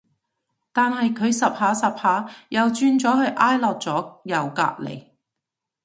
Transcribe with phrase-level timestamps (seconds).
[0.73, 5.11] 但係佢恰下恰下又轉咗去挨落咗右隔離